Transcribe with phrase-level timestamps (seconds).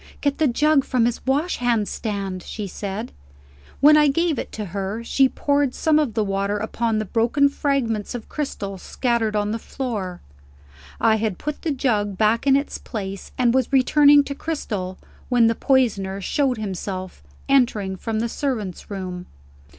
[0.19, 3.11] "Get the jug from his washhand stand," she said.
[3.81, 7.49] When I gave it to her, she poured some of the water upon the broken
[7.49, 10.19] fragments of crystal scattered on the floor.
[10.99, 14.97] I had put the jug back in its place, and was returning to Cristel,
[15.29, 19.27] when the poisoner showed himself, entering from the servant's room.